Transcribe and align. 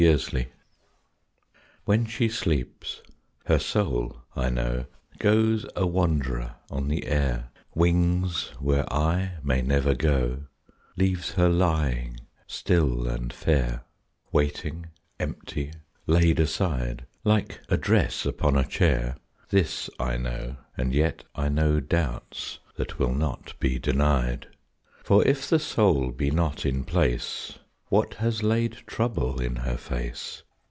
DOUBTS 0.07 0.33
When 1.85 2.07
she 2.07 2.27
sleeps, 2.27 3.03
her 3.45 3.59
soul, 3.59 4.23
I 4.35 4.49
know, 4.49 4.85
Goes 5.19 5.67
a 5.75 5.85
wanderer 5.85 6.55
on 6.71 6.87
the 6.87 7.05
air, 7.05 7.51
Wings 7.75 8.47
where 8.59 8.91
I 8.91 9.33
may 9.43 9.61
never 9.61 9.93
go, 9.93 10.45
Leaves 10.97 11.33
her 11.33 11.49
lying, 11.49 12.19
still 12.47 13.07
and 13.07 13.31
fair, 13.31 13.83
Waiting, 14.31 14.87
empty, 15.19 15.71
laid 16.07 16.39
aside, 16.39 17.05
Like 17.23 17.59
a 17.69 17.77
dress 17.77 18.25
upon 18.25 18.55
a 18.57 18.65
chair.... 18.65 19.17
This 19.49 19.87
I 19.99 20.17
know, 20.17 20.55
and 20.75 20.95
yet 20.95 21.25
I 21.35 21.47
know 21.47 21.79
Doubts 21.79 22.57
that 22.75 22.97
will 22.97 23.13
not 23.13 23.53
be 23.59 23.77
denied. 23.77 24.47
For 25.03 25.23
if 25.27 25.47
the 25.47 25.59
soul 25.59 26.09
be 26.09 26.31
not 26.31 26.65
in 26.65 26.85
place, 26.85 27.59
What 27.91 28.13
has 28.13 28.41
laid 28.41 28.77
trouble 28.87 29.41
in 29.41 29.57
her 29.57 29.75
face? 29.75 30.43